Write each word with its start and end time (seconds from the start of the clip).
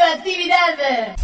radioactividad. 0.00 1.14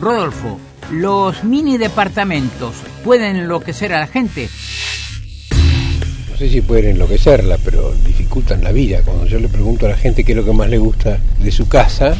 Rodolfo, 0.00 0.58
¿los 0.90 1.44
mini 1.44 1.76
departamentos 1.76 2.76
pueden 3.06 3.36
enloquecer 3.36 3.92
a 3.92 4.00
la 4.00 4.08
gente? 4.08 4.48
No 6.28 6.36
sé 6.36 6.48
si 6.48 6.60
pueden 6.60 6.96
enloquecerla, 6.96 7.56
pero 7.64 7.94
dificultan 8.04 8.64
la 8.64 8.72
vida. 8.72 9.02
Cuando 9.04 9.26
yo 9.26 9.38
le 9.38 9.46
pregunto 9.46 9.86
a 9.86 9.90
la 9.90 9.96
gente 9.96 10.24
qué 10.24 10.32
es 10.32 10.36
lo 10.36 10.44
que 10.44 10.52
más 10.52 10.68
le 10.68 10.78
gusta 10.78 11.20
de 11.38 11.52
su 11.52 11.68
casa, 11.68 12.16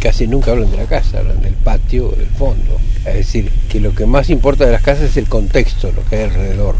casi 0.00 0.26
nunca 0.26 0.50
hablan 0.50 0.72
de 0.72 0.78
la 0.78 0.86
casa, 0.86 1.20
hablan 1.20 1.40
del 1.40 1.54
patio 1.54 2.10
del 2.10 2.26
fondo. 2.26 2.80
Es 3.06 3.14
decir, 3.14 3.48
que 3.68 3.78
lo 3.78 3.94
que 3.94 4.06
más 4.06 4.28
importa 4.28 4.66
de 4.66 4.72
las 4.72 4.82
casas 4.82 5.10
es 5.10 5.16
el 5.18 5.28
contexto, 5.28 5.92
lo 5.92 6.04
que 6.04 6.16
hay 6.16 6.22
alrededor. 6.24 6.74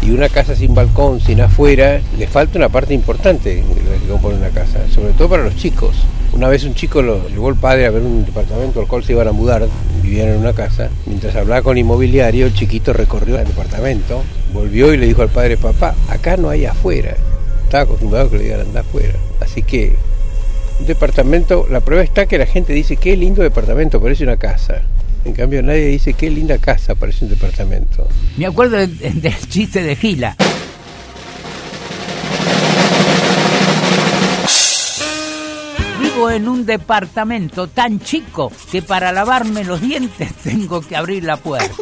Y 0.00 0.10
una 0.10 0.30
casa 0.30 0.56
sin 0.56 0.74
balcón, 0.74 1.20
sin 1.20 1.42
afuera, 1.42 2.00
le 2.18 2.26
falta 2.26 2.56
una 2.56 2.70
parte 2.70 2.94
importante 2.94 3.56
de 3.56 3.62
que 3.62 4.08
compone 4.08 4.36
una 4.36 4.48
casa, 4.48 4.80
sobre 4.90 5.12
todo 5.12 5.28
para 5.28 5.44
los 5.44 5.56
chicos. 5.56 5.94
Una 6.32 6.48
vez 6.48 6.64
un 6.64 6.74
chico 6.74 7.02
lo 7.02 7.28
llevó 7.28 7.50
el 7.50 7.56
padre 7.56 7.84
a 7.84 7.90
ver 7.90 8.00
un 8.00 8.24
departamento 8.24 8.80
al 8.80 8.86
cual 8.86 9.04
se 9.04 9.12
iban 9.12 9.28
a 9.28 9.32
mudar, 9.32 9.68
vivían 10.04 10.28
en 10.28 10.36
una 10.36 10.52
casa. 10.52 10.90
Mientras 11.06 11.34
hablaba 11.34 11.62
con 11.62 11.76
el 11.76 11.80
inmobiliario, 11.80 12.46
el 12.46 12.54
chiquito 12.54 12.92
recorrió 12.92 13.38
el 13.38 13.46
departamento, 13.46 14.22
volvió 14.52 14.92
y 14.92 14.98
le 14.98 15.06
dijo 15.06 15.22
al 15.22 15.30
padre, 15.30 15.56
papá, 15.56 15.94
acá 16.08 16.36
no 16.36 16.50
hay 16.50 16.66
afuera. 16.66 17.16
Estaba 17.64 17.84
acostumbrado 17.84 18.26
a 18.26 18.30
que 18.30 18.38
le 18.38 18.44
digan 18.44 18.60
anda 18.60 18.80
afuera. 18.80 19.14
Así 19.40 19.62
que 19.62 19.96
un 20.80 20.86
departamento, 20.86 21.66
la 21.70 21.80
prueba 21.80 22.02
está 22.02 22.26
que 22.26 22.38
la 22.38 22.46
gente 22.46 22.72
dice 22.72 22.96
qué 22.96 23.16
lindo 23.16 23.42
departamento, 23.42 24.00
parece 24.00 24.24
una 24.24 24.36
casa. 24.36 24.82
En 25.24 25.32
cambio 25.32 25.62
nadie 25.62 25.86
dice 25.86 26.12
qué 26.12 26.28
linda 26.28 26.58
casa, 26.58 26.94
parece 26.94 27.24
un 27.24 27.30
departamento. 27.30 28.06
Me 28.36 28.46
acuerdo 28.46 28.76
del, 28.76 28.98
del 28.98 29.48
chiste 29.48 29.82
de 29.82 29.96
Gila. 29.96 30.36
En 36.34 36.48
un 36.48 36.66
departamento 36.66 37.68
tan 37.68 38.00
chico 38.00 38.52
que 38.70 38.82
para 38.82 39.12
lavarme 39.12 39.64
los 39.64 39.80
dientes 39.80 40.34
tengo 40.42 40.80
que 40.80 40.96
abrir 40.96 41.24
la 41.24 41.36
puerta. 41.36 41.74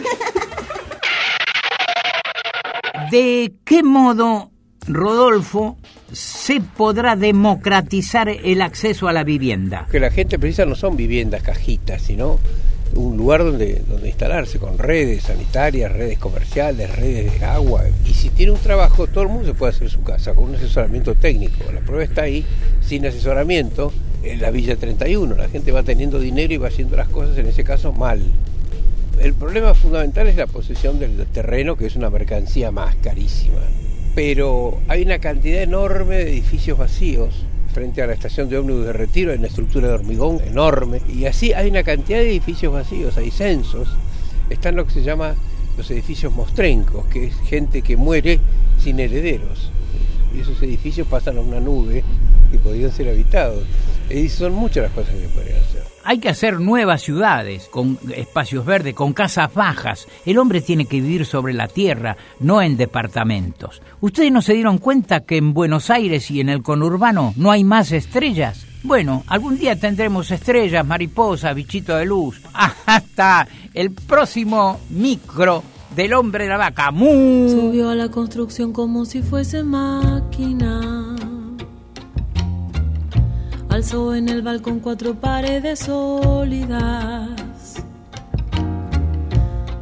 ¿De 3.10 3.52
qué 3.64 3.82
modo, 3.82 4.50
Rodolfo, 4.86 5.76
se 6.12 6.60
podrá 6.60 7.16
democratizar 7.16 8.28
el 8.28 8.62
acceso 8.62 9.08
a 9.08 9.12
la 9.12 9.24
vivienda? 9.24 9.86
que 9.90 10.00
la 10.00 10.10
gente 10.10 10.38
precisa 10.38 10.64
no 10.64 10.74
son 10.74 10.96
viviendas 10.96 11.42
cajitas, 11.42 12.02
sino 12.02 12.38
un 12.94 13.16
lugar 13.16 13.44
donde, 13.44 13.82
donde 13.88 14.08
instalarse 14.08 14.58
con 14.58 14.78
redes 14.78 15.24
sanitarias, 15.24 15.92
redes 15.92 16.18
comerciales, 16.18 16.94
redes 16.94 17.38
de 17.38 17.44
agua. 17.44 17.84
Y 18.06 18.12
si 18.12 18.30
tiene 18.30 18.52
un 18.52 18.58
trabajo, 18.58 19.06
todo 19.06 19.24
el 19.24 19.30
mundo 19.30 19.46
se 19.46 19.54
puede 19.54 19.72
hacer 19.72 19.90
su 19.90 20.02
casa 20.02 20.34
con 20.34 20.44
un 20.44 20.54
asesoramiento 20.54 21.14
técnico. 21.14 21.70
La 21.72 21.80
prueba 21.80 22.04
está 22.04 22.22
ahí, 22.22 22.44
sin 22.80 23.06
asesoramiento, 23.06 23.92
en 24.22 24.40
la 24.40 24.50
Villa 24.50 24.76
31. 24.76 25.34
La 25.34 25.48
gente 25.48 25.72
va 25.72 25.82
teniendo 25.82 26.18
dinero 26.18 26.54
y 26.54 26.58
va 26.58 26.68
haciendo 26.68 26.96
las 26.96 27.08
cosas, 27.08 27.36
en 27.38 27.46
ese 27.46 27.64
caso, 27.64 27.92
mal. 27.92 28.22
El 29.20 29.34
problema 29.34 29.74
fundamental 29.74 30.26
es 30.26 30.36
la 30.36 30.46
posesión 30.46 30.98
del 30.98 31.26
terreno, 31.26 31.76
que 31.76 31.86
es 31.86 31.96
una 31.96 32.10
mercancía 32.10 32.70
más 32.70 32.96
carísima. 32.96 33.60
Pero 34.14 34.80
hay 34.88 35.02
una 35.02 35.18
cantidad 35.18 35.62
enorme 35.62 36.16
de 36.16 36.30
edificios 36.30 36.78
vacíos 36.78 37.34
frente 37.72 38.02
a 38.02 38.06
la 38.06 38.12
estación 38.12 38.48
de 38.48 38.58
ómnibus 38.58 38.84
de 38.84 38.92
retiro, 38.92 39.32
hay 39.32 39.38
una 39.38 39.46
estructura 39.46 39.88
de 39.88 39.94
hormigón 39.94 40.40
enorme. 40.44 41.00
Y 41.08 41.24
así 41.24 41.52
hay 41.52 41.70
una 41.70 41.82
cantidad 41.82 42.18
de 42.18 42.30
edificios 42.30 42.72
vacíos, 42.72 43.16
hay 43.16 43.30
censos. 43.30 43.88
Están 44.50 44.76
lo 44.76 44.84
que 44.84 44.92
se 44.92 45.02
llama 45.02 45.34
los 45.76 45.90
edificios 45.90 46.34
mostrencos, 46.34 47.06
que 47.06 47.26
es 47.26 47.34
gente 47.46 47.82
que 47.82 47.96
muere 47.96 48.40
sin 48.78 49.00
herederos. 49.00 49.70
Y 50.34 50.40
esos 50.40 50.62
edificios 50.62 51.06
pasan 51.06 51.38
a 51.38 51.40
una 51.40 51.60
nube 51.60 52.02
y 52.52 52.58
podrían 52.58 52.92
ser 52.92 53.08
habitados. 53.08 53.64
Y 54.10 54.28
son 54.28 54.52
muchas 54.52 54.84
las 54.84 54.92
cosas 54.92 55.14
que 55.14 55.28
podrían 55.28 55.56
hacer. 55.58 55.82
Hay 56.04 56.18
que 56.18 56.28
hacer 56.28 56.58
nuevas 56.60 57.02
ciudades 57.02 57.68
con 57.70 57.98
espacios 58.14 58.64
verdes, 58.66 58.94
con 58.94 59.12
casas 59.12 59.54
bajas. 59.54 60.08
El 60.26 60.38
hombre 60.38 60.60
tiene 60.60 60.86
que 60.86 61.00
vivir 61.00 61.24
sobre 61.24 61.52
la 61.52 61.68
tierra, 61.68 62.16
no 62.40 62.60
en 62.60 62.76
departamentos. 62.76 63.80
¿Ustedes 64.00 64.32
no 64.32 64.42
se 64.42 64.54
dieron 64.54 64.78
cuenta 64.78 65.20
que 65.20 65.36
en 65.36 65.54
Buenos 65.54 65.90
Aires 65.90 66.30
y 66.30 66.40
en 66.40 66.48
el 66.48 66.62
conurbano 66.62 67.32
no 67.36 67.52
hay 67.52 67.62
más 67.62 67.92
estrellas? 67.92 68.66
Bueno, 68.82 69.22
algún 69.28 69.56
día 69.56 69.78
tendremos 69.78 70.30
estrellas, 70.32 70.84
mariposas, 70.84 71.54
bichito 71.54 71.96
de 71.96 72.04
luz. 72.04 72.40
Hasta 72.86 73.46
el 73.72 73.92
próximo 73.92 74.80
micro 74.90 75.62
del 75.94 76.14
hombre 76.14 76.44
de 76.44 76.50
la 76.50 76.56
vaca. 76.56 76.90
¡Mu! 76.90 77.48
Subió 77.48 77.90
a 77.90 77.94
la 77.94 78.08
construcción 78.10 78.72
como 78.72 79.04
si 79.04 79.22
fuese 79.22 79.62
Alzó 83.68 84.14
en 84.14 84.28
el 84.28 84.42
balcón 84.42 84.80
cuatro 84.80 85.14
paredes 85.14 85.80
sólidas. 85.80 87.28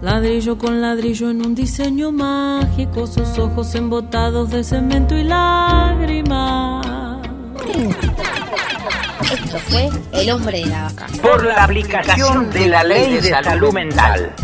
Ladrillo 0.03 0.59
con 0.59 0.81
ladrillo 0.81 1.31
en 1.31 1.45
un 1.45 1.55
diseño 1.55 2.11
mágico, 2.11 3.07
sus 3.07 3.39
ojos 3.39 3.75
embotados 3.75 4.51
de 4.51 4.65
cemento 4.65 5.17
y 5.17 5.25
lágrimas. 5.25 6.87
Esto 9.33 9.59
fue 9.69 9.89
El 10.13 10.31
Hombre 10.31 10.61
de 10.61 10.67
la 10.67 10.83
Vaca. 10.85 11.07
Por 11.23 11.45
la 11.45 11.65
aplicación 11.65 12.51
de 12.51 12.69
la 12.69 12.83
ley 12.83 13.19
de 13.19 13.31
salud 13.31 13.73
mental. 13.73 14.35